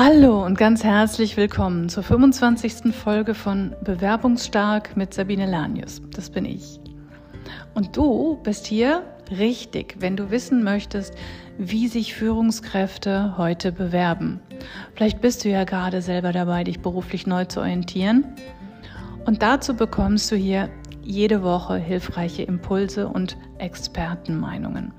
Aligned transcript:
Hallo 0.00 0.46
und 0.46 0.56
ganz 0.56 0.84
herzlich 0.84 1.36
willkommen 1.36 1.88
zur 1.88 2.04
25. 2.04 2.94
Folge 2.94 3.34
von 3.34 3.74
Bewerbungsstark 3.82 4.96
mit 4.96 5.12
Sabine 5.12 5.44
Lanius. 5.44 6.00
Das 6.14 6.30
bin 6.30 6.44
ich. 6.44 6.78
Und 7.74 7.96
du 7.96 8.38
bist 8.44 8.68
hier 8.68 9.02
richtig, 9.36 9.96
wenn 9.98 10.16
du 10.16 10.30
wissen 10.30 10.62
möchtest, 10.62 11.14
wie 11.58 11.88
sich 11.88 12.14
Führungskräfte 12.14 13.36
heute 13.38 13.72
bewerben. 13.72 14.38
Vielleicht 14.94 15.20
bist 15.20 15.44
du 15.44 15.48
ja 15.48 15.64
gerade 15.64 16.00
selber 16.00 16.30
dabei, 16.30 16.62
dich 16.62 16.78
beruflich 16.78 17.26
neu 17.26 17.46
zu 17.46 17.58
orientieren. 17.58 18.24
Und 19.26 19.42
dazu 19.42 19.74
bekommst 19.74 20.30
du 20.30 20.36
hier 20.36 20.70
jede 21.02 21.42
Woche 21.42 21.76
hilfreiche 21.76 22.44
Impulse 22.44 23.08
und 23.08 23.36
Expertenmeinungen. 23.58 24.92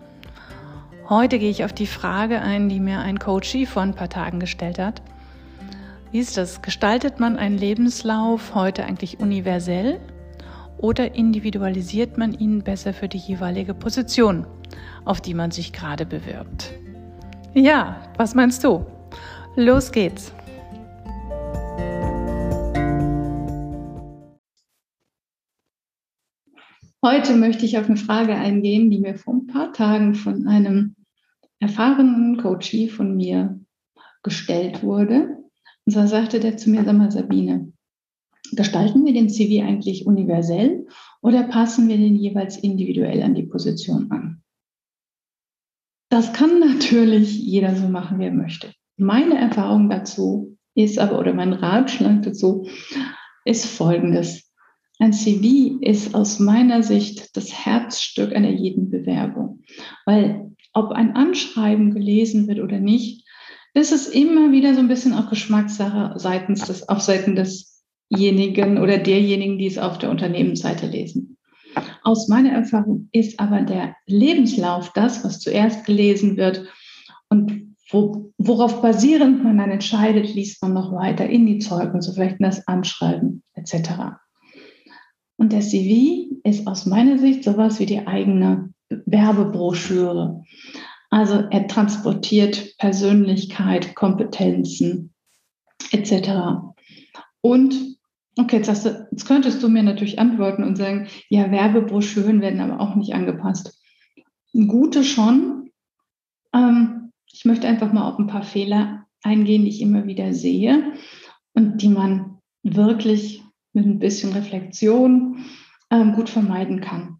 Heute 1.09 1.39
gehe 1.39 1.49
ich 1.49 1.65
auf 1.65 1.73
die 1.73 1.87
Frage 1.87 2.39
ein, 2.39 2.69
die 2.69 2.79
mir 2.79 2.99
ein 2.99 3.17
Coachie 3.17 3.65
vor 3.65 3.81
ein 3.81 3.95
paar 3.95 4.09
Tagen 4.09 4.39
gestellt 4.39 4.77
hat. 4.77 5.01
Wie 6.11 6.19
ist 6.19 6.37
das? 6.37 6.61
Gestaltet 6.61 7.19
man 7.19 7.35
einen 7.35 7.57
Lebenslauf 7.57 8.53
heute 8.53 8.85
eigentlich 8.85 9.19
universell 9.19 9.99
oder 10.77 11.15
individualisiert 11.15 12.19
man 12.19 12.35
ihn 12.35 12.61
besser 12.61 12.93
für 12.93 13.07
die 13.07 13.17
jeweilige 13.17 13.73
Position, 13.73 14.45
auf 15.03 15.19
die 15.19 15.33
man 15.33 15.49
sich 15.49 15.73
gerade 15.73 16.05
bewirbt? 16.05 16.75
Ja, 17.55 18.03
was 18.17 18.35
meinst 18.35 18.63
du? 18.63 18.85
Los 19.55 19.91
geht's! 19.91 20.31
Heute 27.03 27.33
möchte 27.33 27.65
ich 27.65 27.79
auf 27.79 27.87
eine 27.87 27.97
Frage 27.97 28.35
eingehen, 28.35 28.91
die 28.91 28.99
mir 28.99 29.15
vor 29.15 29.33
ein 29.33 29.47
paar 29.47 29.73
Tagen 29.73 30.13
von 30.13 30.47
einem 30.47 30.95
erfahrenen 31.59 32.37
Coachie 32.37 32.89
von 32.89 33.15
mir 33.15 33.59
gestellt 34.23 34.83
wurde. 34.83 35.37
Und 35.85 35.93
zwar 35.93 36.07
sagte 36.07 36.39
der 36.39 36.57
zu 36.57 36.69
mir, 36.69 36.83
sag 36.83 36.97
mal, 36.97 37.11
Sabine, 37.11 37.71
gestalten 38.51 39.05
wir 39.05 39.13
den 39.13 39.29
CV 39.29 39.63
eigentlich 39.65 40.05
universell 40.05 40.87
oder 41.21 41.43
passen 41.43 41.87
wir 41.87 41.97
den 41.97 42.15
jeweils 42.15 42.57
individuell 42.57 43.21
an 43.21 43.35
die 43.35 43.43
Position 43.43 44.11
an? 44.11 44.43
Das 46.09 46.33
kann 46.33 46.59
natürlich 46.59 47.37
jeder 47.37 47.75
so 47.75 47.87
machen, 47.87 48.19
wie 48.19 48.25
er 48.25 48.33
möchte. 48.33 48.73
Meine 48.97 49.37
Erfahrung 49.37 49.89
dazu 49.89 50.57
ist 50.73 50.97
aber, 50.97 51.19
oder 51.19 51.33
mein 51.33 51.53
Ratschlag 51.53 52.23
dazu 52.23 52.67
ist 53.45 53.65
folgendes. 53.65 54.51
Ein 54.97 55.13
CV 55.13 55.79
ist 55.81 56.13
aus 56.15 56.39
meiner 56.39 56.83
Sicht 56.83 57.37
das 57.37 57.53
Herzstück 57.65 58.35
einer 58.35 58.49
jeden 58.49 58.89
Bewerbung, 58.89 59.61
weil 60.05 60.51
ob 60.73 60.91
ein 60.91 61.15
Anschreiben 61.15 61.93
gelesen 61.93 62.47
wird 62.47 62.59
oder 62.59 62.79
nicht, 62.79 63.27
ist 63.73 63.91
immer 64.13 64.51
wieder 64.51 64.73
so 64.73 64.79
ein 64.79 64.87
bisschen 64.87 65.13
auch 65.13 65.29
Geschmackssache 65.29 66.13
seitens 66.17 66.65
des, 66.65 66.89
auf 66.89 67.01
Seiten 67.01 67.35
desjenigen 67.35 68.77
oder 68.77 68.97
derjenigen, 68.97 69.57
die 69.57 69.67
es 69.67 69.77
auf 69.77 69.97
der 69.97 70.09
Unternehmensseite 70.09 70.87
lesen. 70.87 71.37
Aus 72.03 72.27
meiner 72.27 72.51
Erfahrung 72.51 73.09
ist 73.11 73.39
aber 73.39 73.61
der 73.61 73.95
Lebenslauf 74.07 74.91
das, 74.93 75.23
was 75.23 75.39
zuerst 75.39 75.85
gelesen 75.85 76.37
wird 76.37 76.67
und 77.29 77.75
wo, 77.91 78.31
worauf 78.37 78.81
basierend 78.81 79.43
man 79.43 79.57
dann 79.57 79.71
entscheidet, 79.71 80.33
liest 80.33 80.61
man 80.61 80.73
noch 80.73 80.91
weiter 80.91 81.27
in 81.27 81.45
die 81.45 81.59
Zeugnisse, 81.59 82.13
vielleicht 82.13 82.39
in 82.39 82.45
das 82.45 82.67
Anschreiben 82.67 83.43
etc. 83.53 83.91
Und 85.37 85.53
der 85.53 85.61
CV 85.61 86.35
ist 86.43 86.67
aus 86.67 86.85
meiner 86.85 87.17
Sicht 87.17 87.43
sowas 87.43 87.79
wie 87.79 87.85
die 87.85 88.05
eigene 88.05 88.73
Werbebroschüre. 88.89 90.43
Also 91.09 91.35
er 91.49 91.67
transportiert 91.67 92.77
Persönlichkeit, 92.77 93.95
Kompetenzen 93.95 95.13
etc. 95.91 96.73
Und 97.41 97.97
okay, 98.37 98.57
jetzt, 98.57 98.85
du, 98.85 99.07
jetzt, 99.11 99.25
könntest 99.25 99.63
du 99.63 99.69
mir 99.69 99.83
natürlich 99.83 100.19
antworten 100.19 100.63
und 100.63 100.75
sagen, 100.75 101.07
ja, 101.29 101.51
Werbebroschüren 101.51 102.41
werden 102.41 102.61
aber 102.61 102.79
auch 102.79 102.95
nicht 102.95 103.13
angepasst. 103.13 103.79
Gute 104.53 105.03
schon. 105.03 105.71
Ähm, 106.53 107.11
ich 107.31 107.45
möchte 107.45 107.67
einfach 107.67 107.93
mal 107.93 108.07
auf 108.07 108.19
ein 108.19 108.27
paar 108.27 108.43
Fehler 108.43 109.05
eingehen, 109.23 109.63
die 109.63 109.69
ich 109.69 109.81
immer 109.81 110.05
wieder 110.05 110.33
sehe 110.33 110.93
und 111.53 111.81
die 111.81 111.89
man 111.89 112.39
wirklich 112.63 113.43
mit 113.73 113.85
ein 113.85 113.99
bisschen 113.99 114.33
Reflexion 114.33 115.45
ähm, 115.91 116.13
gut 116.13 116.29
vermeiden 116.29 116.81
kann. 116.81 117.18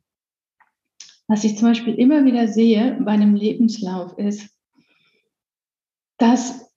Was 1.30 1.44
ich 1.44 1.60
zum 1.60 1.68
Beispiel 1.68 1.94
immer 1.94 2.26
wieder 2.26 2.48
sehe 2.48 3.00
bei 3.06 3.12
einem 3.12 3.36
Lebenslauf 3.36 4.18
ist, 4.18 4.50
dass 6.18 6.74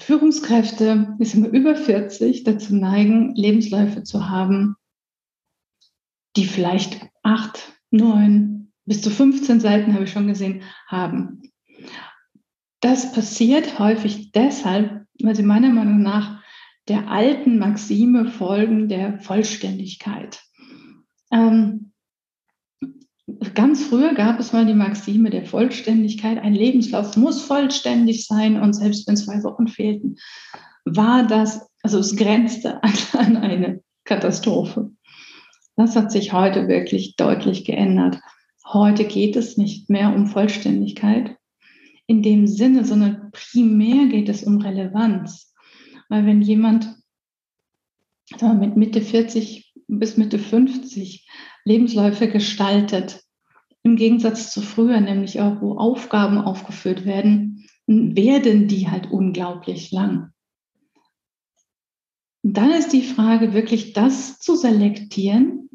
Führungskräfte, 0.00 1.14
ich 1.18 1.32
sage 1.32 1.48
über 1.48 1.76
40, 1.76 2.44
dazu 2.44 2.74
neigen, 2.74 3.34
Lebensläufe 3.34 4.02
zu 4.02 4.30
haben, 4.30 4.76
die 6.34 6.46
vielleicht 6.46 7.06
acht, 7.22 7.78
neun, 7.90 8.72
bis 8.86 9.02
zu 9.02 9.10
15 9.10 9.60
Seiten, 9.60 9.92
habe 9.92 10.04
ich 10.04 10.12
schon 10.12 10.28
gesehen, 10.28 10.62
haben. 10.88 11.42
Das 12.80 13.12
passiert 13.12 13.78
häufig 13.78 14.32
deshalb, 14.32 15.04
weil 15.22 15.36
sie 15.36 15.42
meiner 15.42 15.68
Meinung 15.68 16.00
nach 16.02 16.42
der 16.88 17.10
alten 17.10 17.58
Maxime 17.58 18.30
folgen 18.30 18.88
der 18.88 19.20
Vollständigkeit. 19.20 20.42
Ähm, 21.30 21.92
Ganz 23.54 23.84
früher 23.84 24.14
gab 24.14 24.38
es 24.38 24.52
mal 24.52 24.66
die 24.66 24.74
Maxime 24.74 25.30
der 25.30 25.46
Vollständigkeit. 25.46 26.38
Ein 26.38 26.54
Lebenslauf 26.54 27.16
muss 27.16 27.42
vollständig 27.42 28.26
sein 28.26 28.60
und 28.60 28.74
selbst 28.74 29.08
wenn 29.08 29.16
zwei 29.16 29.42
Wochen 29.44 29.66
fehlten, 29.66 30.16
war 30.84 31.26
das, 31.26 31.66
also 31.82 31.98
es 31.98 32.16
grenzte 32.16 32.82
an, 33.12 33.36
eine 33.36 33.82
Katastrophe. 34.04 34.90
Das 35.76 35.96
hat 35.96 36.12
sich 36.12 36.32
heute 36.32 36.68
wirklich 36.68 37.16
deutlich 37.16 37.64
geändert. 37.64 38.20
Heute 38.66 39.04
geht 39.04 39.36
es 39.36 39.56
nicht 39.56 39.88
mehr 39.88 40.14
um 40.14 40.26
Vollständigkeit 40.26 41.36
in 42.06 42.22
dem 42.22 42.46
Sinne, 42.46 42.84
sondern 42.84 43.30
primär 43.32 44.06
geht 44.06 44.28
es 44.28 44.44
um 44.44 44.58
Relevanz. 44.58 45.54
Weil 46.08 46.26
wenn 46.26 46.42
jemand 46.42 46.94
mit 48.40 48.76
Mitte 48.76 49.00
40 49.00 49.72
bis 49.86 50.16
Mitte 50.16 50.38
50 50.38 51.26
Lebensläufe 51.64 52.28
gestaltet. 52.28 53.22
Im 53.82 53.96
Gegensatz 53.96 54.52
zu 54.52 54.62
früher, 54.62 55.00
nämlich 55.00 55.40
auch, 55.40 55.60
wo 55.60 55.76
Aufgaben 55.76 56.38
aufgeführt 56.38 57.04
werden, 57.04 57.66
werden 57.86 58.68
die 58.68 58.88
halt 58.90 59.10
unglaublich 59.10 59.90
lang. 59.90 60.30
Dann 62.42 62.72
ist 62.72 62.92
die 62.92 63.02
Frage, 63.02 63.54
wirklich 63.54 63.92
das 63.92 64.38
zu 64.38 64.54
selektieren, 64.54 65.68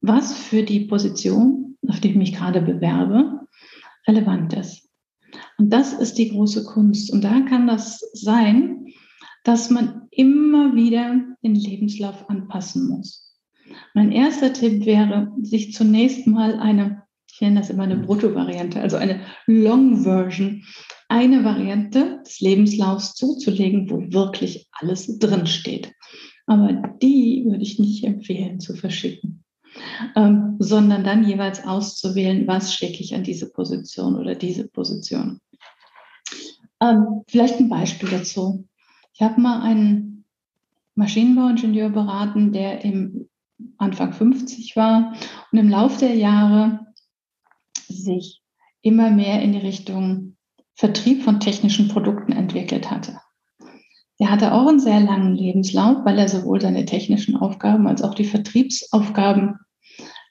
was 0.00 0.36
für 0.36 0.62
die 0.62 0.80
Position, 0.80 1.76
auf 1.86 2.00
die 2.00 2.10
ich 2.10 2.16
mich 2.16 2.34
gerade 2.34 2.60
bewerbe, 2.60 3.46
relevant 4.06 4.52
ist. 4.54 4.88
Und 5.58 5.70
das 5.70 5.92
ist 5.92 6.14
die 6.14 6.30
große 6.30 6.64
Kunst. 6.64 7.12
Und 7.12 7.22
da 7.22 7.40
kann 7.40 7.66
das 7.66 8.00
sein, 8.12 8.86
dass 9.44 9.70
man 9.70 10.08
immer 10.10 10.74
wieder 10.74 11.24
den 11.42 11.54
Lebenslauf 11.54 12.28
anpassen 12.28 12.88
muss. 12.88 13.25
Mein 13.94 14.12
erster 14.12 14.52
Tipp 14.52 14.84
wäre, 14.84 15.32
sich 15.42 15.72
zunächst 15.72 16.26
mal 16.26 16.58
eine, 16.58 17.02
ich 17.32 17.40
nenne 17.40 17.60
das 17.60 17.70
immer 17.70 17.84
eine 17.84 17.96
Brutto-Variante, 17.96 18.80
also 18.80 18.96
eine 18.96 19.20
Long-Version, 19.46 20.64
eine 21.08 21.44
Variante 21.44 22.20
des 22.24 22.40
Lebenslaufs 22.40 23.14
zuzulegen, 23.14 23.90
wo 23.90 24.00
wirklich 24.12 24.68
alles 24.72 25.18
drinsteht. 25.18 25.92
Aber 26.46 26.72
die 27.02 27.44
würde 27.46 27.62
ich 27.62 27.78
nicht 27.78 28.04
empfehlen 28.04 28.60
zu 28.60 28.74
verschicken, 28.74 29.44
ähm, 30.14 30.56
sondern 30.58 31.04
dann 31.04 31.26
jeweils 31.26 31.64
auszuwählen, 31.64 32.46
was 32.46 32.74
stecke 32.74 33.00
ich 33.00 33.14
an 33.14 33.24
diese 33.24 33.50
Position 33.50 34.16
oder 34.16 34.34
diese 34.34 34.68
Position. 34.68 35.40
Ähm, 36.80 37.22
vielleicht 37.28 37.58
ein 37.58 37.68
Beispiel 37.68 38.08
dazu. 38.10 38.66
Ich 39.14 39.22
habe 39.22 39.40
mal 39.40 39.62
einen 39.62 40.24
Maschinenbauingenieur 40.94 41.90
beraten, 41.90 42.52
der 42.52 42.84
im 42.84 43.28
Anfang 43.78 44.12
50 44.12 44.76
war 44.76 45.14
und 45.52 45.58
im 45.58 45.68
Laufe 45.68 46.00
der 46.00 46.14
Jahre 46.14 46.86
sich 47.88 48.42
immer 48.82 49.10
mehr 49.10 49.42
in 49.42 49.52
die 49.52 49.58
Richtung 49.58 50.36
Vertrieb 50.74 51.22
von 51.22 51.40
technischen 51.40 51.88
Produkten 51.88 52.32
entwickelt 52.32 52.90
hatte. 52.90 53.18
Er 54.18 54.30
hatte 54.30 54.52
auch 54.52 54.68
einen 54.68 54.80
sehr 54.80 55.00
langen 55.00 55.34
Lebenslauf, 55.34 56.04
weil 56.04 56.18
er 56.18 56.28
sowohl 56.28 56.60
seine 56.60 56.84
technischen 56.84 57.36
Aufgaben 57.36 57.86
als 57.86 58.02
auch 58.02 58.14
die 58.14 58.24
Vertriebsaufgaben 58.24 59.58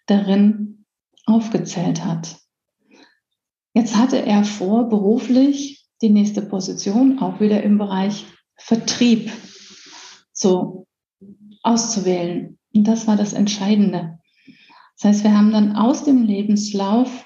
darin 0.07 0.85
aufgezählt 1.25 2.03
hat. 2.03 2.37
Jetzt 3.73 3.95
hatte 3.97 4.23
er 4.25 4.43
vor, 4.43 4.89
beruflich 4.89 5.85
die 6.01 6.09
nächste 6.09 6.41
Position 6.41 7.19
auch 7.19 7.39
wieder 7.39 7.61
im 7.63 7.77
Bereich 7.77 8.25
Vertrieb 8.55 9.31
so 10.31 10.87
auszuwählen. 11.61 12.57
Und 12.75 12.83
das 12.83 13.07
war 13.07 13.15
das 13.15 13.33
Entscheidende. 13.33 14.19
Das 14.97 15.09
heißt, 15.09 15.23
wir 15.23 15.35
haben 15.35 15.51
dann 15.51 15.75
aus 15.75 16.03
dem 16.03 16.23
Lebenslauf, 16.23 17.25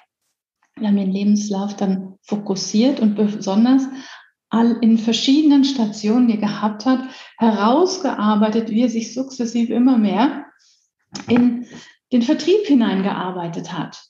wir 0.77 0.87
haben 0.87 0.97
den 0.97 1.11
Lebenslauf 1.11 1.75
dann 1.75 2.15
fokussiert 2.21 2.99
und 2.99 3.15
besonders 3.15 3.83
in 4.81 4.97
verschiedenen 4.97 5.63
Stationen, 5.63 6.27
die 6.27 6.35
er 6.35 6.39
gehabt 6.39 6.85
hat, 6.85 7.03
herausgearbeitet, 7.37 8.69
wie 8.69 8.81
er 8.81 8.89
sich 8.89 9.13
sukzessiv 9.13 9.69
immer 9.69 9.97
mehr 9.97 10.45
in 11.27 11.65
den 12.11 12.21
Vertrieb 12.21 12.65
hineingearbeitet 12.65 13.73
hat. 13.73 14.03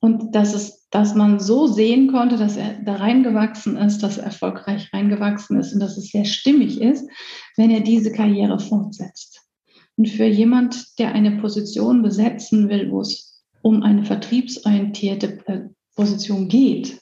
Und 0.00 0.34
dass, 0.34 0.52
es, 0.52 0.88
dass 0.90 1.14
man 1.14 1.38
so 1.38 1.66
sehen 1.66 2.10
konnte, 2.10 2.36
dass 2.36 2.56
er 2.56 2.82
da 2.82 2.96
reingewachsen 2.96 3.76
ist, 3.76 4.02
dass 4.02 4.18
er 4.18 4.24
erfolgreich 4.24 4.92
reingewachsen 4.92 5.58
ist 5.58 5.72
und 5.72 5.80
dass 5.80 5.96
es 5.96 6.08
sehr 6.08 6.24
stimmig 6.24 6.80
ist, 6.80 7.08
wenn 7.56 7.70
er 7.70 7.80
diese 7.80 8.12
Karriere 8.12 8.58
fortsetzt. 8.58 9.41
Und 10.02 10.08
für 10.08 10.26
jemand, 10.26 10.98
der 10.98 11.14
eine 11.14 11.40
Position 11.40 12.02
besetzen 12.02 12.68
will, 12.68 12.90
wo 12.90 13.02
es 13.02 13.46
um 13.62 13.84
eine 13.84 14.04
vertriebsorientierte 14.04 15.38
äh, 15.46 15.60
Position 15.94 16.48
geht, 16.48 17.00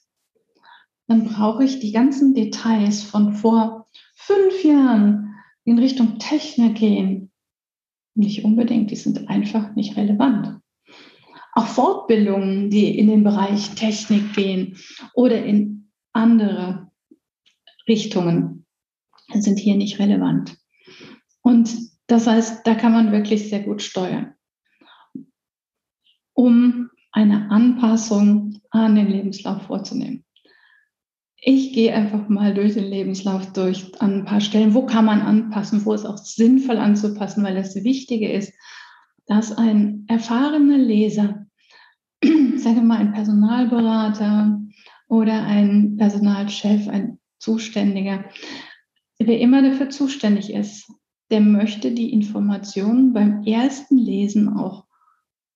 dann 1.06 1.25
brauche 1.25 1.64
ich 1.64 1.81
die 1.81 1.93
ganzen 1.93 2.35
Details 2.35 3.02
von 3.02 3.32
vor 3.32 3.87
fünf 4.17 4.62
Jahren 4.62 5.35
in 5.64 5.79
Richtung 5.79 6.19
Technik 6.19 6.75
gehen. 6.75 7.31
Nicht 8.14 8.44
unbedingt, 8.44 8.91
die 8.91 8.97
sind 8.97 9.31
einfach 9.31 9.75
nicht 9.75 9.97
relevant. 9.97 10.61
Auch 11.55 11.69
Fortbildungen, 11.69 12.69
die 12.69 12.99
in 12.99 13.06
den 13.06 13.25
Bereich 13.25 13.70
Technik 13.76 14.35
gehen 14.35 14.76
oder 15.14 15.43
in 15.43 15.91
andere 16.12 16.91
Richtungen, 17.88 18.67
sind 19.32 19.58
hier 19.58 19.76
nicht 19.76 19.99
relevant. 19.99 20.58
Und 21.41 21.90
das 22.11 22.27
heißt, 22.27 22.67
da 22.67 22.75
kann 22.75 22.93
man 22.93 23.12
wirklich 23.12 23.49
sehr 23.49 23.61
gut 23.61 23.83
steuern, 23.83 24.35
um 26.35 26.91
eine 27.12 27.51
Anpassung 27.51 28.61
an 28.71 28.97
den 28.97 29.09
Lebenslauf 29.09 29.62
vorzunehmen. 29.62 30.25
Ich 31.37 31.73
gehe 31.73 31.95
einfach 31.95 32.29
mal 32.29 32.53
durch 32.53 32.75
den 32.75 32.85
Lebenslauf 32.85 33.53
durch 33.53 34.01
an 34.01 34.21
ein 34.21 34.25
paar 34.25 34.41
Stellen, 34.41 34.75
wo 34.75 34.85
kann 34.85 35.05
man 35.05 35.23
anpassen, 35.23 35.85
wo 35.85 35.95
ist 35.95 36.05
auch 36.05 36.19
sinnvoll 36.19 36.77
anzupassen, 36.77 37.45
weil 37.45 37.55
das 37.55 37.75
Wichtige 37.77 38.31
ist, 38.31 38.53
dass 39.27 39.57
ein 39.57 40.05
erfahrener 40.09 40.79
Leser, 40.79 41.47
sagen 42.23 42.77
wir 42.77 42.83
mal 42.83 42.99
ein 42.99 43.12
Personalberater 43.12 44.61
oder 45.09 45.45
ein 45.45 45.97
Personalchef, 45.97 46.89
ein 46.89 47.19
Zuständiger, 47.39 48.25
wer 49.19 49.41
immer 49.41 49.62
dafür 49.62 49.89
zuständig 49.89 50.53
ist, 50.53 50.91
der 51.31 51.41
möchte 51.41 51.93
die 51.93 52.12
Informationen 52.12 53.12
beim 53.12 53.44
ersten 53.44 53.99
Lesen 53.99 54.49
auch 54.49 54.87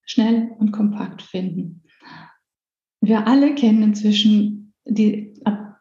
schnell 0.03 0.53
und 0.59 0.73
kompakt 0.73 1.23
finden. 1.23 1.83
Wir 3.01 3.27
alle 3.27 3.55
kennen 3.55 3.83
inzwischen 3.83 4.75
die 4.87 5.35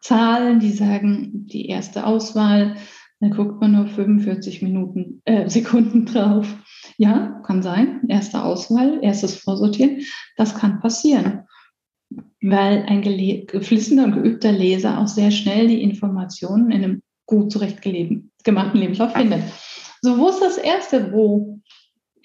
Zahlen, 0.04 0.60
die 0.60 0.72
sagen, 0.72 1.46
die 1.46 1.66
erste 1.66 2.04
Auswahl, 2.04 2.76
dann 3.20 3.30
guckt 3.30 3.58
man 3.62 3.72
nur 3.72 3.86
45 3.86 4.60
Minuten, 4.60 5.22
äh, 5.24 5.48
Sekunden 5.48 6.04
drauf. 6.04 6.46
Ja, 6.98 7.40
kann 7.46 7.62
sein. 7.62 8.02
Erste 8.08 8.44
Auswahl, 8.44 8.98
erstes 9.02 9.36
Vorsortieren. 9.36 10.02
Das 10.36 10.54
kann 10.54 10.80
passieren, 10.80 11.44
weil 12.42 12.84
ein 12.86 13.00
geflissener 13.46 14.04
und 14.04 14.12
geübter 14.12 14.52
Leser 14.52 15.00
auch 15.00 15.08
sehr 15.08 15.30
schnell 15.30 15.68
die 15.68 15.82
Informationen 15.82 16.70
in 16.70 16.84
einem 16.84 17.02
gut 17.26 17.50
zurechtgemachten 17.50 18.78
Lebenslauf 18.80 19.14
findet. 19.14 19.42
So, 20.04 20.18
wo 20.18 20.28
ist 20.28 20.40
das 20.42 20.58
Erste, 20.58 21.14
wo 21.14 21.62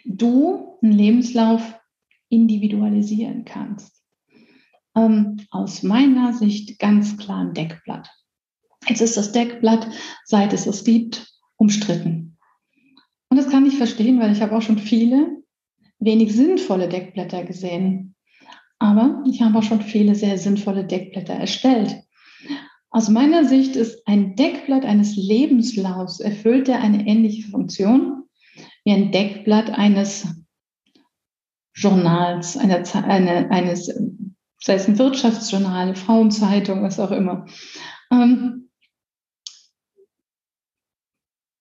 du 0.03 0.77
einen 0.81 0.91
Lebenslauf 0.91 1.79
individualisieren 2.27 3.45
kannst? 3.45 4.03
Ähm, 4.97 5.37
aus 5.49 5.81
meiner 5.81 6.33
Sicht 6.33 6.77
ganz 6.79 7.15
klar 7.15 7.39
ein 7.39 7.53
Deckblatt. 7.53 8.09
Jetzt 8.85 8.99
ist 8.99 9.15
das 9.15 9.31
Deckblatt, 9.31 9.87
seit 10.25 10.51
es 10.51 10.67
es 10.67 10.83
gibt, 10.83 11.25
umstritten. 11.55 12.37
Und 13.29 13.37
das 13.37 13.47
kann 13.47 13.65
ich 13.65 13.77
verstehen, 13.77 14.19
weil 14.19 14.33
ich 14.33 14.41
habe 14.41 14.57
auch 14.57 14.61
schon 14.61 14.79
viele 14.79 15.41
wenig 15.99 16.35
sinnvolle 16.35 16.89
Deckblätter 16.89 17.45
gesehen. 17.45 18.13
Aber 18.79 19.23
ich 19.25 19.41
habe 19.41 19.57
auch 19.57 19.63
schon 19.63 19.83
viele 19.83 20.15
sehr 20.15 20.37
sinnvolle 20.37 20.83
Deckblätter 20.83 21.35
erstellt. 21.35 21.95
Aus 22.91 23.07
meiner 23.09 23.45
Sicht 23.45 23.75
ist 23.75 24.07
ein 24.07 24.35
Deckblatt 24.35 24.83
eines 24.83 25.15
Lebenslaufs 25.15 26.19
erfüllt 26.19 26.67
er 26.69 26.81
eine 26.81 27.05
ähnliche 27.05 27.47
Funktion 27.47 28.23
wie 28.83 28.91
ein 28.91 29.11
Deckblatt 29.11 29.69
eines 29.69 30.27
Journals, 31.75 32.57
einer, 32.57 32.83
eine, 33.05 33.51
eines, 33.51 33.87
sei 34.59 34.73
es 34.73 34.87
ein 34.87 34.97
Wirtschaftsjournal, 34.97 35.95
Frauenzeitung, 35.95 36.81
was 36.81 36.99
auch 36.99 37.11
immer. 37.11 37.45
Ähm, 38.11 38.69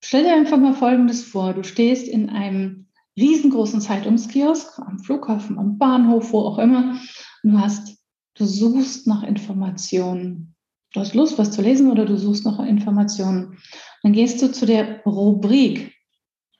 stell 0.03 0.23
dir 0.23 0.33
einfach 0.33 0.57
mal 0.57 0.73
Folgendes 0.73 1.23
vor. 1.23 1.53
Du 1.53 1.63
stehst 1.63 2.07
in 2.07 2.29
einem 2.29 2.87
riesengroßen 3.17 3.81
Zeitungskiosk, 3.81 4.79
am 4.79 4.99
Flughafen, 4.99 5.59
am 5.59 5.77
Bahnhof, 5.77 6.33
wo 6.33 6.39
auch 6.39 6.57
immer. 6.57 6.99
Und 7.43 7.51
du 7.51 7.59
hast, 7.59 7.97
du 8.33 8.45
suchst 8.45 9.05
nach 9.05 9.23
Informationen 9.23 10.55
Du 10.93 10.99
hast 10.99 11.13
Lust, 11.13 11.37
was 11.37 11.51
zu 11.51 11.61
lesen 11.61 11.91
oder 11.91 12.05
du 12.05 12.17
suchst 12.17 12.45
noch 12.45 12.59
Informationen. 12.59 13.57
Dann 14.01 14.13
gehst 14.13 14.41
du 14.41 14.51
zu 14.51 14.65
der 14.65 15.03
Rubrik, 15.03 15.93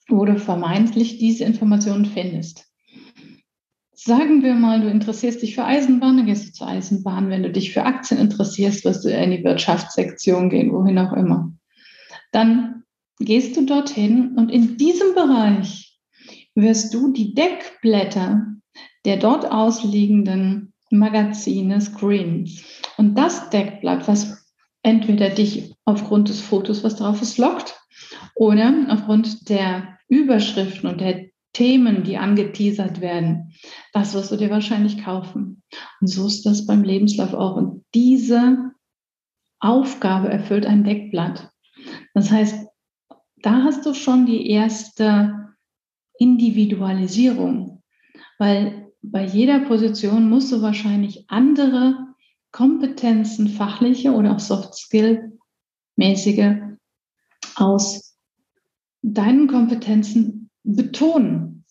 wo 0.08 0.24
du 0.26 0.38
vermeintlich 0.38 1.18
diese 1.18 1.46
Informationen 1.46 2.06
findest. 2.06 2.66
Sagen 3.94 4.44
wir 4.44 4.54
mal, 4.54 4.82
du 4.82 4.90
interessierst 4.90 5.42
dich 5.42 5.56
für 5.56 5.66
Eisenbahn, 5.66 6.18
dann 6.18 6.26
gehst 6.26 6.48
du 6.48 6.52
zur 6.54 6.68
Eisenbahn. 6.68 7.30
Wenn 7.30 7.44
du 7.44 7.52
dich 7.52 7.74
für 7.74 7.84
Aktien 7.84 8.20
interessierst, 8.20 8.86
wirst 8.86 9.04
du 9.04 9.10
in 9.10 9.32
die 9.32 9.44
Wirtschaftssektion 9.44 10.50
gehen, 10.50 10.72
wohin 10.72 10.98
auch 11.00 11.14
immer. 11.14 11.52
Dann 12.32 12.84
gehst 13.20 13.58
du 13.58 13.66
dorthin 13.66 14.38
und 14.38 14.50
in 14.50 14.78
diesem 14.78 15.16
Bereich 15.16 16.00
wirst 16.56 16.94
du 16.94 17.12
die 17.12 17.34
Deckblätter 17.34 18.48
der 19.06 19.18
dort 19.18 19.52
ausliegenden 19.52 20.69
Magazine 20.90 21.80
screenen. 21.82 22.50
Und 22.98 23.16
das 23.16 23.50
Deckblatt, 23.50 24.08
was 24.08 24.46
entweder 24.84 25.30
dich 25.30 25.76
aufgrund 25.86 26.30
des 26.30 26.42
Fotos, 26.42 26.84
was 26.84 26.96
drauf 26.96 27.22
ist, 27.22 27.38
lockt, 27.38 27.80
oder 28.36 28.74
aufgrund 28.90 29.50
der 29.50 29.98
Überschriften 30.08 30.90
und 30.90 31.02
der 31.02 31.28
Themen, 31.54 32.04
die 32.04 32.18
angeteasert 32.18 33.02
werden, 33.02 33.54
das 33.94 34.14
wirst 34.14 34.32
du 34.32 34.38
dir 34.38 34.50
wahrscheinlich 34.50 35.04
kaufen. 35.04 35.64
Und 36.00 36.08
so 36.08 36.28
ist 36.28 36.46
das 36.46 36.66
beim 36.66 36.84
Lebenslauf 36.84 37.34
auch. 37.34 37.56
Und 37.56 37.84
diese 37.94 38.72
Aufgabe 39.60 40.30
erfüllt 40.30 40.66
ein 40.66 40.84
Deckblatt. 40.84 41.52
Das 42.14 42.32
heißt, 42.32 42.68
da 43.42 43.64
hast 43.64 43.86
du 43.86 43.94
schon 43.94 44.26
die 44.26 44.50
erste 44.50 45.56
Individualisierung, 46.18 47.84
weil 48.38 48.79
bei 49.12 49.26
jeder 49.26 49.60
Position 49.60 50.30
musst 50.30 50.52
du 50.52 50.62
wahrscheinlich 50.62 51.26
andere 51.30 52.08
Kompetenzen, 52.52 53.48
fachliche 53.48 54.12
oder 54.12 54.34
auch 54.36 54.40
Soft 54.40 54.76
Skill 54.76 55.38
mäßige 55.96 56.56
aus 57.56 58.18
deinen 59.02 59.48
Kompetenzen 59.48 60.50
betonen. 60.64 61.66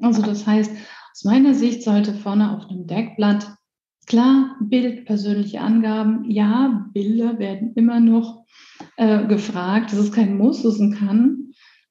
Also 0.00 0.22
das 0.22 0.46
heißt, 0.46 0.70
aus 0.70 1.24
meiner 1.24 1.54
Sicht 1.54 1.82
sollte 1.82 2.14
vorne 2.14 2.56
auf 2.56 2.68
einem 2.68 2.86
Deckblatt 2.86 3.56
klar 4.06 4.56
Bild, 4.60 5.04
persönliche 5.04 5.60
Angaben. 5.60 6.30
Ja, 6.30 6.88
Bilder 6.92 7.38
werden 7.38 7.72
immer 7.74 8.00
noch 8.00 8.44
äh, 8.96 9.26
gefragt. 9.26 9.92
Das 9.92 9.98
ist 9.98 10.14
kein 10.14 10.36
Muss, 10.36 10.62
das 10.62 10.74
ist 10.74 10.80
ein 10.80 10.94
Kann 10.94 11.41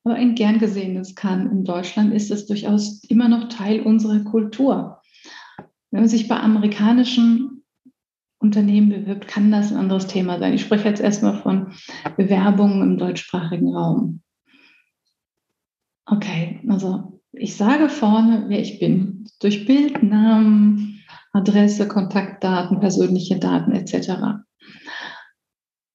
aber 0.03 0.15
ein 0.15 0.35
gern 0.35 0.59
gesehenes 0.59 1.15
kann. 1.15 1.51
In 1.51 1.63
Deutschland 1.63 2.13
ist 2.13 2.31
es 2.31 2.47
durchaus 2.47 3.03
immer 3.05 3.27
noch 3.27 3.49
Teil 3.49 3.81
unserer 3.81 4.19
Kultur. 4.19 5.01
Wenn 5.91 6.01
man 6.01 6.09
sich 6.09 6.27
bei 6.27 6.39
amerikanischen 6.39 7.63
Unternehmen 8.39 8.89
bewirbt, 8.89 9.27
kann 9.27 9.51
das 9.51 9.71
ein 9.71 9.77
anderes 9.77 10.07
Thema 10.07 10.39
sein. 10.39 10.53
Ich 10.53 10.61
spreche 10.61 10.89
jetzt 10.89 11.01
erstmal 11.01 11.37
von 11.41 11.73
Bewerbungen 12.17 12.81
im 12.81 12.97
deutschsprachigen 12.97 13.75
Raum. 13.75 14.21
Okay, 16.05 16.59
also 16.67 17.21
ich 17.33 17.55
sage 17.55 17.87
vorne, 17.87 18.45
wer 18.47 18.59
ich 18.59 18.79
bin. 18.79 19.25
Durch 19.39 19.65
Bild, 19.65 20.01
Namen, 20.01 21.03
Adresse, 21.33 21.87
Kontaktdaten, 21.87 22.79
persönliche 22.79 23.37
Daten 23.37 23.71
etc. 23.73 24.43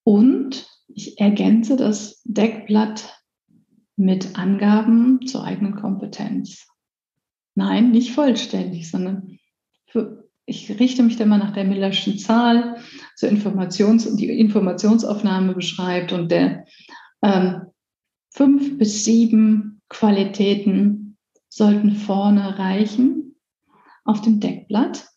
Und 0.05 0.69
ich 0.89 1.19
ergänze 1.19 1.77
das 1.77 2.23
Deckblatt 2.25 3.16
mit 3.97 4.39
Angaben 4.39 5.27
zur 5.27 5.45
eigenen 5.45 5.75
Kompetenz. 5.75 6.67
Nein, 7.55 7.91
nicht 7.91 8.13
vollständig, 8.13 8.91
sondern 8.91 9.39
für, 9.87 10.29
ich 10.45 10.79
richte 10.79 11.03
mich 11.03 11.17
dann 11.17 11.31
mal 11.31 11.39
nach 11.39 11.53
der 11.53 11.65
Millerschen 11.65 12.19
Zahl, 12.19 12.77
zur 13.17 13.31
Informations- 13.31 14.15
die 14.17 14.29
Informationsaufnahme 14.29 15.55
beschreibt 15.55 16.13
und 16.13 16.31
der 16.31 16.67
ähm, 17.23 17.63
fünf 18.31 18.79
bis 18.79 19.05
sieben 19.05 19.81
Qualitäten 19.89 21.17
sollten 21.49 21.93
vorne 21.93 22.59
reichen 22.59 23.37
auf 24.05 24.21
dem 24.21 24.41
Deckblatt, 24.41 25.09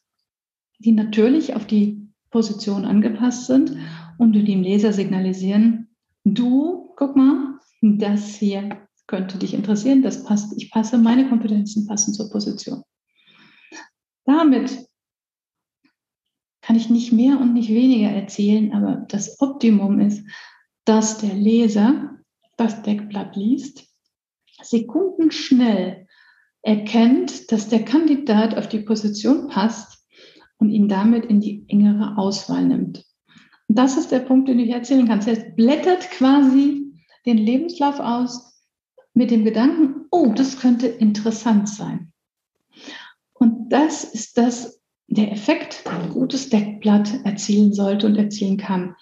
die 0.79 0.93
natürlich 0.93 1.55
auf 1.55 1.67
die 1.67 2.07
Position 2.31 2.85
angepasst 2.85 3.47
sind 3.47 3.75
und 4.17 4.33
du 4.33 4.43
dem 4.43 4.61
Leser 4.61 4.93
signalisieren, 4.93 5.89
du, 6.23 6.93
guck 6.95 7.15
mal, 7.15 7.58
das 7.81 8.35
hier 8.35 8.87
könnte 9.07 9.37
dich 9.37 9.53
interessieren, 9.53 10.03
das 10.03 10.23
passt, 10.23 10.53
ich 10.57 10.69
passe, 10.69 10.97
meine 10.97 11.27
Kompetenzen 11.27 11.87
passen 11.87 12.13
zur 12.13 12.29
Position. 12.29 12.83
Damit 14.25 14.85
kann 16.61 16.75
ich 16.75 16.89
nicht 16.89 17.11
mehr 17.11 17.39
und 17.39 17.53
nicht 17.53 17.69
weniger 17.69 18.09
erzählen, 18.09 18.73
aber 18.73 19.07
das 19.09 19.41
Optimum 19.41 19.99
ist, 19.99 20.23
dass 20.85 21.17
der 21.17 21.33
Leser 21.33 22.19
das 22.57 22.83
Deckblatt 22.83 23.35
liest, 23.35 23.87
sekundenschnell 24.61 26.07
erkennt, 26.61 27.51
dass 27.51 27.69
der 27.69 27.83
Kandidat 27.85 28.55
auf 28.55 28.67
die 28.67 28.81
Position 28.81 29.47
passt 29.47 30.05
und 30.57 30.69
ihn 30.69 30.89
damit 30.89 31.25
in 31.25 31.39
die 31.39 31.63
engere 31.67 32.17
Auswahl 32.17 32.67
nimmt. 32.67 33.05
Und 33.67 33.77
das 33.77 33.97
ist 33.97 34.11
der 34.11 34.19
Punkt, 34.19 34.49
den 34.49 34.59
ich 34.59 34.69
erzählen 34.69 35.07
kann. 35.07 35.25
Er 35.25 35.51
blättert 35.51 36.11
quasi 36.11 36.88
den 37.25 37.37
Lebenslauf 37.37 37.99
aus 37.99 38.63
mit 39.13 39.31
dem 39.31 39.43
Gedanken, 39.43 40.05
oh, 40.11 40.33
das 40.33 40.59
könnte 40.59 40.87
interessant 40.87 41.67
sein. 41.67 42.13
Und 43.33 43.69
das 43.69 44.03
ist 44.03 44.37
das, 44.37 44.81
der 45.07 45.31
Effekt, 45.31 45.83
ein 45.87 46.09
gutes 46.09 46.49
Deckblatt 46.49 47.25
erzielen 47.25 47.73
sollte 47.73 48.07
und 48.07 48.15
erzielen 48.15 48.57
kann. 48.57 48.95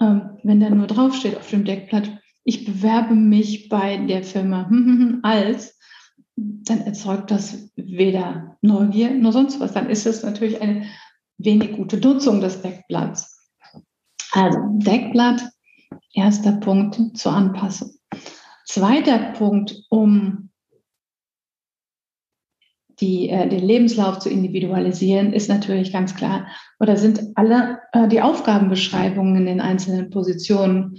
Ähm, 0.00 0.38
wenn 0.42 0.60
da 0.60 0.70
nur 0.70 0.86
draufsteht 0.86 1.36
auf 1.36 1.48
dem 1.50 1.64
Deckblatt, 1.64 2.10
ich 2.44 2.64
bewerbe 2.64 3.14
mich 3.14 3.68
bei 3.68 3.98
der 3.98 4.24
Firma 4.24 4.70
als, 5.22 5.78
dann 6.36 6.80
erzeugt 6.80 7.30
das 7.30 7.70
weder 7.76 8.56
Neugier 8.62 9.10
noch 9.10 9.32
sonst 9.32 9.60
was. 9.60 9.72
Dann 9.72 9.90
ist 9.90 10.06
es 10.06 10.22
natürlich 10.22 10.60
eine 10.60 10.86
wenig 11.38 11.72
gute 11.72 11.98
Nutzung 11.98 12.40
des 12.40 12.62
Deckblatts. 12.62 13.38
Also 14.32 14.58
Deckblatt, 14.78 15.42
erster 16.12 16.52
Punkt 16.52 17.16
zur 17.16 17.32
Anpassung. 17.32 17.90
Zweiter 18.66 19.18
Punkt, 19.32 19.84
um 19.90 20.50
die, 23.00 23.28
äh, 23.28 23.48
den 23.48 23.64
Lebenslauf 23.64 24.18
zu 24.18 24.30
individualisieren, 24.30 25.32
ist 25.32 25.48
natürlich 25.48 25.92
ganz 25.92 26.14
klar, 26.14 26.46
oder 26.78 26.96
sind 26.96 27.36
alle 27.36 27.80
äh, 27.92 28.08
die 28.08 28.20
Aufgabenbeschreibungen 28.20 29.36
in 29.36 29.46
den 29.46 29.60
einzelnen 29.60 30.10
Positionen, 30.10 30.98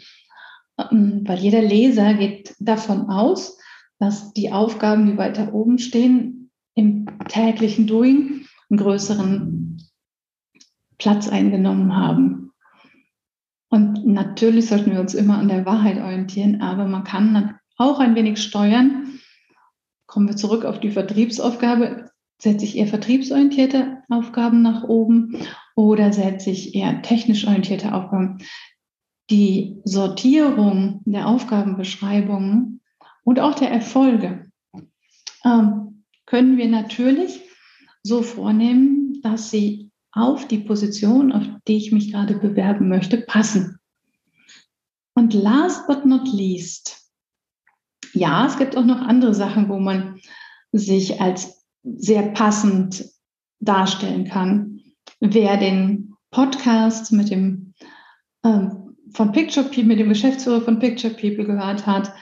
ähm, 0.77 1.23
weil 1.25 1.39
jeder 1.39 1.61
Leser 1.61 2.13
geht 2.15 2.55
davon 2.59 3.09
aus, 3.09 3.57
dass 3.99 4.33
die 4.33 4.51
Aufgaben, 4.51 5.05
die 5.05 5.17
weiter 5.17 5.53
oben 5.53 5.77
stehen, 5.77 6.51
im 6.75 7.05
täglichen 7.29 7.87
Doing 7.87 8.45
einen 8.69 8.79
größeren 8.79 9.81
Platz 10.97 11.29
eingenommen 11.29 11.95
haben. 11.95 12.42
Und 13.73 14.05
natürlich 14.05 14.67
sollten 14.67 14.91
wir 14.91 14.99
uns 14.99 15.15
immer 15.15 15.39
an 15.39 15.47
der 15.47 15.65
Wahrheit 15.65 15.97
orientieren, 15.97 16.61
aber 16.61 16.85
man 16.85 17.03
kann 17.03 17.57
auch 17.75 17.99
ein 17.99 18.13
wenig 18.13 18.39
steuern. 18.39 19.19
Kommen 20.05 20.27
wir 20.27 20.35
zurück 20.35 20.63
auf 20.63 20.79
die 20.79 20.91
Vertriebsaufgabe. 20.91 22.11
Setze 22.39 22.65
ich 22.65 22.77
eher 22.77 22.85
vertriebsorientierte 22.85 24.03
Aufgaben 24.09 24.61
nach 24.61 24.83
oben 24.83 25.39
oder 25.75 26.13
setze 26.13 26.51
ich 26.51 26.75
eher 26.75 27.01
technisch 27.01 27.47
orientierte 27.47 27.95
Aufgaben? 27.95 28.37
Die 29.31 29.81
Sortierung 29.85 31.01
der 31.05 31.27
Aufgabenbeschreibungen 31.27 32.79
und 33.23 33.39
auch 33.39 33.55
der 33.55 33.71
Erfolge 33.71 34.51
ähm, 35.43 36.03
können 36.27 36.57
wir 36.57 36.67
natürlich 36.67 37.41
so 38.03 38.21
vornehmen, 38.21 39.19
dass 39.23 39.49
sie 39.49 39.89
auf 40.13 40.47
die 40.47 40.59
Position, 40.59 41.31
auf 41.31 41.43
die 41.67 41.77
ich 41.77 41.91
mich 41.91 42.11
gerade 42.11 42.35
bewerben 42.37 42.87
möchte, 42.87 43.17
passen. 43.17 43.79
Und 45.15 45.33
last 45.33 45.87
but 45.87 46.05
not 46.05 46.31
least, 46.31 47.11
ja, 48.13 48.45
es 48.45 48.57
gibt 48.57 48.77
auch 48.77 48.85
noch 48.85 49.01
andere 49.01 49.33
Sachen, 49.33 49.69
wo 49.69 49.79
man 49.79 50.19
sich 50.71 51.19
als 51.19 51.65
sehr 51.83 52.31
passend 52.31 53.05
darstellen 53.59 54.25
kann. 54.25 54.81
Wer 55.19 55.57
den 55.57 56.15
Podcast 56.31 57.11
mit 57.11 57.29
dem 57.29 57.73
ähm, 58.43 58.95
von 59.11 59.31
Picture 59.31 59.65
People, 59.65 59.83
mit 59.83 59.99
dem 59.99 60.09
Geschäftsführer 60.09 60.61
von 60.61 60.79
Picture 60.79 61.13
People 61.13 61.45
gehört 61.45 61.85
hat, 61.85 62.13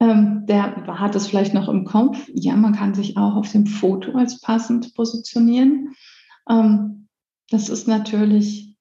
ähm, 0.00 0.44
der 0.46 0.86
hat 0.86 1.14
es 1.14 1.26
vielleicht 1.26 1.54
noch 1.54 1.68
im 1.68 1.84
Kopf. 1.84 2.28
Ja, 2.34 2.56
man 2.56 2.74
kann 2.74 2.94
sich 2.94 3.16
auch 3.16 3.36
auf 3.36 3.50
dem 3.52 3.66
Foto 3.66 4.12
als 4.12 4.40
passend 4.40 4.94
positionieren. 4.94 5.94
Ähm, 6.48 7.03
das 7.50 7.68
ist 7.68 7.86
natürlich 7.86 8.76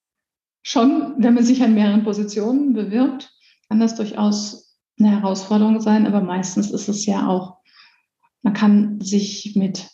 schon, 0.62 1.15
wenn 1.17 1.34
man 1.34 1.43
sich 1.43 1.62
an 1.63 1.74
mehreren 1.74 2.03
Positionen 2.03 2.74
bewirbt, 2.74 3.32
kann 3.67 3.79
das 3.79 3.96
durchaus 3.96 4.77
eine 5.00 5.12
Herausforderung 5.12 5.82
sein, 5.82 6.08
aber 6.08 6.22
meistens 6.22 6.72
ist 6.72 6.88
es 6.88 7.05
ja 7.05 7.27
auch, 7.27 7.58
man 8.41 8.53
kann 8.53 9.01
sich 9.01 9.53
mit 9.55 9.89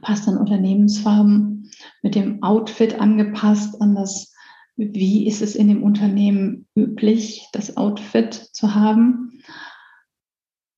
passenden 0.00 0.40
Unternehmensfarben, 0.40 1.70
mit 2.02 2.14
dem 2.14 2.42
Outfit 2.42 2.98
angepasst 3.00 3.80
an 3.80 3.94
das, 3.94 4.32
wie 4.76 5.26
ist 5.26 5.42
es 5.42 5.54
in 5.54 5.68
dem 5.68 5.82
Unternehmen 5.82 6.66
üblich, 6.74 7.48
das 7.52 7.76
Outfit 7.76 8.34
zu 8.34 8.74
haben 8.74 9.26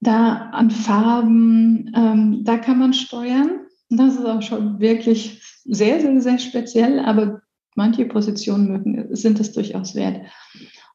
da 0.01 0.51
an 0.53 0.71
Farben, 0.71 1.93
ähm, 1.95 2.45
da 2.45 2.59
kann 2.59 2.79
man 2.79 2.95
steuern. 2.95 3.67
Das 3.91 4.15
ist 4.15 4.25
auch 4.25 4.43
schon 4.43 4.81
wirklich 4.81 5.43
sehr, 5.65 6.01
sehr, 6.01 6.21
sehr 6.21 6.39
speziell, 6.39 6.99
aber 7.01 7.43
manche 7.75 8.05
Positionen 8.05 8.69
mögen, 8.69 9.17
sind 9.17 9.41
es 9.41 9.53
durchaus 9.53 9.95
wert. 9.95 10.27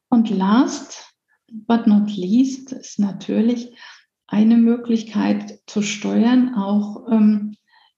Und 0.08 0.30
last 0.30 1.12
but 1.50 1.86
not 1.86 2.14
least 2.16 2.72
ist 2.72 2.98
natürlich 2.98 3.74
eine 4.26 4.56
Möglichkeit 4.56 5.60
zu 5.66 5.82
steuern, 5.82 6.54
auch 6.54 7.10
ähm, 7.10 7.56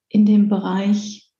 in 0.09 0.27
dem 0.27 0.49
Bereich 0.49 1.31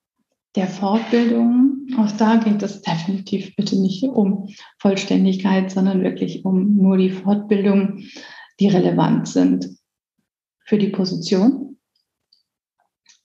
der 0.55 0.67
Fortbildung. 0.67 1.87
Auch 1.99 2.11
da 2.13 2.37
geht 2.37 2.63
es 2.63 2.83
definitiv 2.83 3.55
bitte 3.57 3.81
nicht 3.81 4.05
um 4.05 4.49
Vollständigkeit, 4.79 5.71
sondern 5.71 6.03
wirklich 6.03 6.45
um 6.45 6.77
nur 6.77 6.97
die 6.97 7.11
Fortbildung 7.11 8.05
die 8.59 8.69
relevant 8.69 9.29
sind 9.29 9.69
für 10.65 10.79
die 10.79 10.89
Position. 10.89 11.66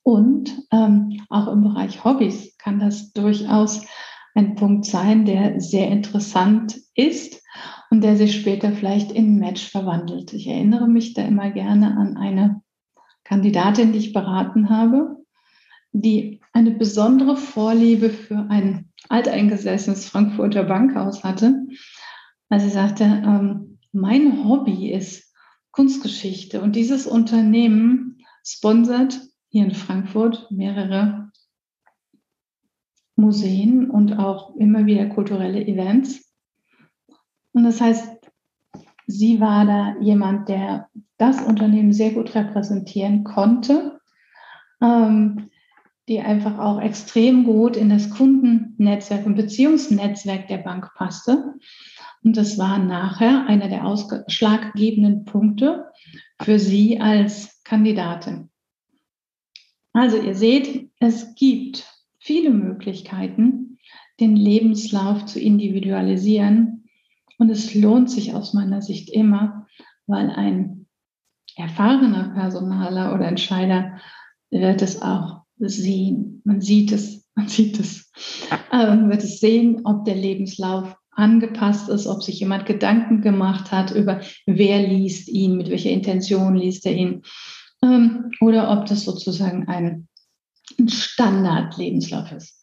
Und 0.03 0.63
ähm, 0.72 1.22
auch 1.29 1.48
im 1.48 1.63
Bereich 1.63 2.03
Hobbys 2.03 2.58
kann 2.58 2.79
das 2.79 3.13
durchaus 3.13 3.86
ein 4.34 4.55
Punkt 4.55 4.86
sein, 4.86 5.25
der 5.25 5.60
sehr 5.60 5.89
interessant 5.89 6.79
ist 6.96 7.43
und 7.89 8.01
der 8.01 8.15
sich 8.15 8.36
später 8.36 8.72
vielleicht 8.72 9.12
in 9.12 9.38
Match 9.38 9.70
verwandelt. 9.70 10.34
Ich 10.34 10.48
erinnere 10.48 10.88
mich 10.88 11.13
da 11.13 11.24
immer 11.24 11.51
gerne 11.51 11.98
an 11.98 12.17
eine 12.17 12.62
Kandidatin, 13.24 13.91
die 13.91 14.00
ich 14.00 14.13
beraten 14.13 14.70
habe, 14.70 15.17
die 15.91 16.39
eine 16.53 16.72
besondere 16.72 17.36
Vorliebe 17.38 18.10
für 18.10 18.48
ein 18.50 18.89
alteingesessenes 19.10 20.05
Frankfurter 20.05 20.63
Bankhaus 20.63 21.24
hatte. 21.24 21.67
Also 22.50 22.67
sie 22.67 22.74
sagte, 22.74 23.03
ähm, 23.03 23.79
mein 23.91 24.46
Hobby 24.46 24.91
ist 24.91 25.34
Kunstgeschichte 25.72 26.62
und 26.62 26.75
dieses 26.75 27.08
Unternehmen 27.08 28.17
sponsert 28.46 29.20
hier 29.51 29.65
in 29.65 29.74
Frankfurt 29.74 30.50
mehrere 30.50 31.29
Museen 33.17 33.89
und 33.89 34.17
auch 34.17 34.55
immer 34.55 34.86
wieder 34.86 35.08
kulturelle 35.08 35.65
Events. 35.67 36.34
Und 37.51 37.65
das 37.65 37.81
heißt, 37.81 38.17
sie 39.08 39.41
war 39.41 39.65
da 39.65 39.96
jemand, 40.00 40.48
der 40.48 40.89
das 41.17 41.41
Unternehmen 41.41 41.91
sehr 41.91 42.12
gut 42.12 42.34
repräsentieren 42.34 43.25
konnte, 43.25 44.00
ähm, 44.81 45.50
die 46.08 46.22
einfach 46.22 46.58
auch 46.58 46.81
extrem 46.81 47.43
gut 47.43 47.75
in 47.75 47.89
das 47.89 48.10
Kundennetzwerk 48.10 49.25
und 49.25 49.36
Beziehungsnetzwerk 49.36 50.48
der 50.48 50.60
Bank 50.60 50.89
passte. 50.96 51.55
Und 52.24 52.38
das 52.38 52.58
war 52.58 52.79
nachher 52.79 53.46
einer 53.48 53.67
der 53.67 53.86
ausschlaggebenden 53.86 55.25
Punkte 55.25 55.88
für 56.41 56.58
Sie 56.58 57.01
als 57.01 57.62
Kandidatin. 57.63 58.50
Also 59.93 60.17
ihr 60.17 60.36
seht, 60.36 60.89
es 61.00 61.36
gibt 61.36 61.86
viele 62.17 62.51
Möglichkeiten, 62.51 63.77
den 64.19 64.36
Lebenslauf 64.36 65.25
zu 65.25 65.39
individualisieren. 65.39 66.86
Und 67.38 67.50
es 67.50 67.74
lohnt 67.74 68.10
sich 68.10 68.33
aus 68.33 68.53
meiner 68.53 68.81
Sicht 68.81 69.10
immer, 69.10 69.67
weil 70.05 70.29
ein 70.29 70.86
erfahrener 71.55 72.29
Personaler 72.36 73.13
oder 73.13 73.27
Entscheider 73.27 73.98
wird 74.51 74.81
es 74.81 75.01
auch 75.01 75.41
sehen. 75.57 76.41
Man 76.45 76.62
sieht 76.62 76.91
es, 76.91 77.27
man 77.36 77.48
sieht 77.48 77.79
es, 77.79 78.12
äh, 78.71 78.98
wird 79.10 79.24
es 79.24 79.39
sehen, 79.39 79.81
ob 79.86 80.05
der 80.05 80.15
Lebenslauf 80.15 80.95
angepasst 81.13 81.89
ist, 81.89 82.07
ob 82.07 82.24
sich 82.24 82.39
jemand 82.39 82.65
Gedanken 82.65 83.21
gemacht 83.21 83.71
hat 83.71 83.91
über, 83.91 84.21
wer 84.45 84.88
liest 84.88 85.27
ihn, 85.27 85.57
mit 85.57 85.69
welcher 85.69 85.89
Intention 85.89 86.55
liest 86.55 86.86
er 86.86 86.95
ihn, 86.95 87.24
ähm, 87.84 88.32
oder 88.40 88.72
ob 88.72 88.86
das 88.86 89.04
sozusagen 89.04 89.68
ein, 89.68 90.08
ein 90.80 90.90
Standardlebenslauf 90.90 92.32
ist. 92.32 92.62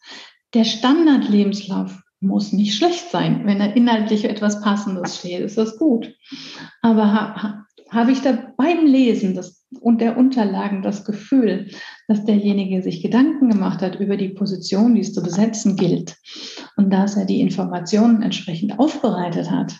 Der 0.53 0.63
Standardlebenslauf 0.63 2.01
muss 2.21 2.51
nicht 2.51 2.75
schlecht 2.75 3.11
sein. 3.11 3.45
Wenn 3.45 3.59
da 3.59 3.65
inhaltlich 3.65 4.25
etwas 4.25 4.61
Passendes 4.61 5.17
steht, 5.17 5.41
ist 5.41 5.57
das 5.57 5.77
gut. 5.77 6.13
Aber 6.81 7.13
ha, 7.13 7.65
habe 7.91 8.11
ich 8.11 8.21
da 8.21 8.53
beim 8.57 8.85
Lesen 8.85 9.35
das, 9.35 9.65
und 9.79 10.01
der 10.01 10.17
Unterlagen 10.17 10.81
das 10.81 11.05
Gefühl, 11.05 11.69
dass 12.07 12.25
derjenige 12.25 12.81
sich 12.81 13.01
Gedanken 13.01 13.49
gemacht 13.49 13.81
hat 13.81 13.99
über 13.99 14.17
die 14.17 14.29
Position, 14.29 14.95
die 14.95 15.01
es 15.01 15.13
zu 15.13 15.23
besetzen 15.23 15.75
gilt 15.75 16.17
und 16.75 16.91
dass 16.91 17.15
er 17.15 17.25
die 17.25 17.41
Informationen 17.41 18.21
entsprechend 18.21 18.79
aufbereitet 18.79 19.49
hat, 19.49 19.77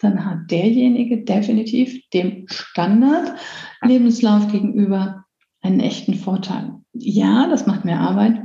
dann 0.00 0.24
hat 0.24 0.50
derjenige 0.50 1.24
definitiv 1.24 2.08
dem 2.10 2.46
Standard-Lebenslauf 2.48 4.50
gegenüber 4.50 5.24
einen 5.60 5.80
echten 5.80 6.14
Vorteil. 6.14 6.76
Ja, 6.92 7.48
das 7.48 7.66
macht 7.66 7.84
mehr 7.84 8.00
Arbeit. 8.00 8.40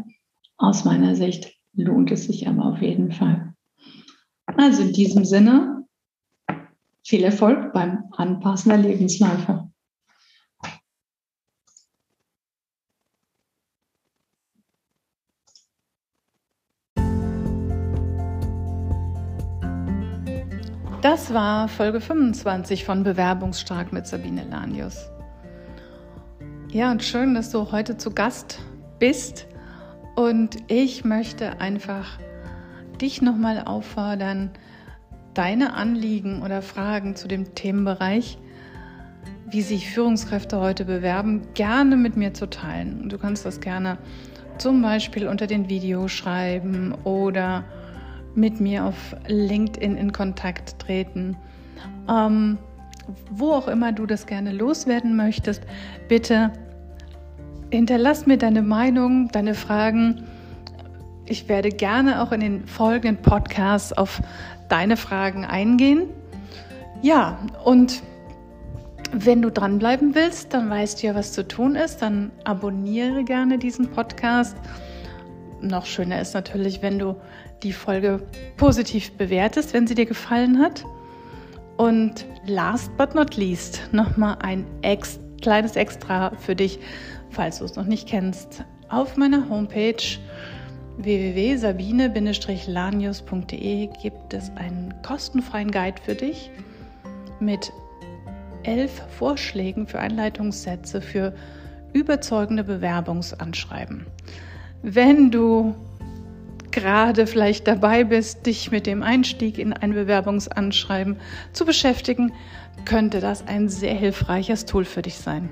Aus 0.58 0.84
meiner 0.84 1.16
Sicht 1.16 1.54
lohnt 1.74 2.12
es 2.12 2.26
sich 2.26 2.48
aber 2.48 2.66
auf 2.66 2.82
jeden 2.82 3.12
Fall. 3.12 3.54
Also 4.46 4.84
in 4.84 4.94
diesem 4.94 5.26
Sinne, 5.26 5.86
viel 7.06 7.24
Erfolg 7.24 7.74
beim 7.74 8.06
Anpassen 8.12 8.70
der 8.70 8.80
Lebensläufe. 8.80 9.70
Das 21.14 21.32
war 21.32 21.68
Folge 21.68 22.02
25 22.02 22.86
von 22.86 23.04
Bewerbungsstark 23.04 23.94
mit 23.94 24.08
Sabine 24.08 24.46
Lanius. 24.50 25.12
Ja, 26.72 26.90
und 26.90 27.04
schön, 27.04 27.36
dass 27.36 27.52
du 27.52 27.72
heute 27.72 27.98
zu 27.98 28.10
Gast 28.10 28.62
bist. 28.98 29.46
Und 30.16 30.58
ich 30.72 31.06
möchte 31.06 31.62
einfach 31.62 32.18
dich 33.00 33.22
nochmal 33.22 33.62
auffordern, 33.64 34.50
deine 35.36 35.76
Anliegen 35.76 36.42
oder 36.42 36.64
Fragen 36.64 37.16
zu 37.16 37.28
dem 37.28 37.54
Themenbereich, 37.54 38.40
wie 39.46 39.62
sich 39.62 39.92
Führungskräfte 39.92 40.60
heute 40.60 40.84
bewerben, 40.84 41.44
gerne 41.54 41.96
mit 41.96 42.18
mir 42.18 42.34
zu 42.34 42.50
teilen. 42.50 43.08
Du 43.10 43.20
kannst 43.20 43.46
das 43.46 43.60
gerne 43.60 44.00
zum 44.58 44.82
Beispiel 44.82 45.28
unter 45.28 45.46
den 45.46 45.70
Videos 45.70 46.12
schreiben 46.12 46.96
oder 47.04 47.66
mit 48.36 48.60
mir 48.60 48.86
auf 48.86 49.16
LinkedIn 49.28 49.96
in 49.96 50.12
Kontakt 50.12 50.80
treten. 50.80 51.38
Ähm, 52.10 52.58
wo 53.30 53.52
auch 53.52 53.68
immer 53.68 53.92
du 53.92 54.06
das 54.06 54.26
gerne 54.26 54.52
loswerden 54.52 55.16
möchtest, 55.16 55.64
bitte 56.08 56.52
hinterlass 57.70 58.26
mir 58.26 58.38
deine 58.38 58.62
Meinung, 58.62 59.30
deine 59.30 59.56
Fragen. 59.56 60.24
Ich 61.26 61.50
werde 61.50 61.70
gerne 61.70 62.22
auch 62.22 62.32
in 62.32 62.40
den 62.40 62.68
folgenden 62.68 63.22
Podcasts 63.22 63.94
auf 63.94 64.22
deine 64.70 64.98
Fragen 64.98 65.46
eingehen. 65.46 66.04
Ja, 67.02 67.40
und 67.66 68.02
wenn 69.12 69.42
du 69.42 69.52
dranbleiben 69.52 70.16
willst, 70.16 70.54
dann 70.54 70.70
weißt 70.70 71.02
du 71.02 71.08
ja, 71.08 71.16
was 71.16 71.34
zu 71.34 71.48
tun 71.48 71.76
ist. 71.76 72.02
Dann 72.02 72.32
abonniere 72.46 73.24
gerne 73.24 73.58
diesen 73.58 73.92
Podcast. 73.92 74.58
Noch 75.62 75.86
schöner 75.86 76.20
ist 76.20 76.34
natürlich, 76.34 76.82
wenn 76.82 77.00
du 77.00 77.16
die 77.64 77.74
Folge 77.74 78.22
positiv 78.58 79.12
bewertest, 79.14 79.74
wenn 79.74 79.88
sie 79.88 79.96
dir 79.96 80.06
gefallen 80.06 80.60
hat. 80.60 80.86
Und 81.78 82.28
last 82.46 82.96
but 82.98 83.16
not 83.16 83.36
least, 83.36 83.82
nochmal 83.92 84.38
ein 84.42 84.68
ex 84.82 85.20
kleines 85.42 85.76
Extra 85.76 86.32
für 86.38 86.56
dich, 86.56 86.78
falls 87.30 87.60
du 87.60 87.66
es 87.66 87.76
noch 87.76 87.86
nicht 87.86 88.08
kennst. 88.08 88.64
Auf 88.90 89.18
meiner 89.18 89.50
Homepage 89.50 90.02
www.sabine-lanius.de 90.98 93.90
gibt 94.02 94.34
es 94.34 94.50
einen 94.56 94.94
kostenfreien 95.02 95.72
Guide 95.72 96.02
für 96.02 96.16
dich 96.16 96.50
mit 97.40 97.74
elf 98.64 99.02
Vorschlägen 99.18 99.88
für 99.88 100.00
Einleitungssätze 100.00 101.02
für 101.02 101.34
überzeugende 101.94 102.64
Bewerbungsanschreiben. 102.64 104.06
Wenn 104.82 105.32
du 105.32 105.76
gerade 106.74 107.26
vielleicht 107.28 107.68
dabei 107.68 108.04
bist, 108.04 108.46
dich 108.46 108.72
mit 108.72 108.86
dem 108.86 109.02
Einstieg 109.02 109.58
in 109.58 109.72
ein 109.72 109.94
Bewerbungsanschreiben 109.94 111.18
zu 111.54 111.66
beschäftigen, 111.66 112.34
könnte 112.84 113.22
das 113.22 113.48
ein 113.48 113.70
sehr 113.70 113.94
hilfreiches 113.94 114.66
Tool 114.66 114.84
für 114.84 115.02
dich 115.02 115.16
sein. 115.16 115.50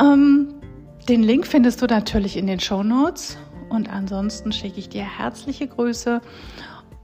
Ähm, 0.00 0.54
den 1.08 1.22
Link 1.22 1.46
findest 1.46 1.82
du 1.82 1.86
natürlich 1.86 2.36
in 2.36 2.46
den 2.46 2.60
Show 2.60 2.82
Notes 2.82 3.36
und 3.68 3.90
ansonsten 3.90 4.52
schicke 4.52 4.78
ich 4.78 4.88
dir 4.88 5.04
herzliche 5.04 5.66
Grüße 5.66 6.22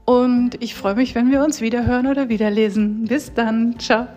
und 0.05 0.61
ich 0.61 0.73
freue 0.73 0.95
mich, 0.95 1.13
wenn 1.13 1.29
wir 1.29 1.43
uns 1.43 1.61
wieder 1.61 1.85
hören 1.85 2.07
oder 2.07 2.29
wieder 2.29 2.49
lesen. 2.49 3.05
Bis 3.05 3.33
dann, 3.33 3.77
ciao. 3.79 4.07